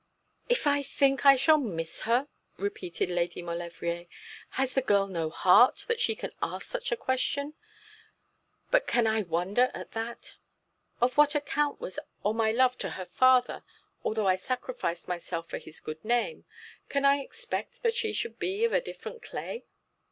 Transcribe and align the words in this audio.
'If 0.49 0.65
I 0.65 0.81
think 0.81 1.27
I 1.27 1.35
shall 1.35 1.59
miss 1.59 2.01
her!' 2.09 2.27
repeated 2.57 3.11
Lady 3.11 3.43
Maulevrier. 3.43 4.07
'Has 4.49 4.73
the 4.73 4.81
girl 4.81 5.05
no 5.05 5.29
heart, 5.29 5.85
that 5.87 5.99
she 5.99 6.15
can 6.15 6.31
ask 6.41 6.65
such 6.65 6.91
a 6.91 6.97
question? 6.97 7.53
But 8.71 8.87
can 8.87 9.05
I 9.05 9.21
wonder 9.21 9.69
at 9.75 9.91
that? 9.91 10.37
Of 11.01 11.17
what 11.17 11.35
account 11.35 11.79
was 11.79 11.99
I 11.99 12.01
or 12.23 12.33
my 12.33 12.51
love 12.51 12.79
to 12.79 12.89
her 12.89 13.05
father, 13.05 13.63
although 14.03 14.27
I 14.27 14.37
sacrificed 14.37 15.07
myself 15.07 15.47
for 15.47 15.59
his 15.59 15.79
good 15.79 16.03
name? 16.03 16.45
Can 16.89 17.05
I 17.05 17.17
expect 17.19 17.83
that 17.83 17.93
she 17.93 18.11
should 18.11 18.39
be 18.39 18.63
of 18.65 18.73
a 18.73 18.81
different 18.81 19.21
clay?' 19.21 19.65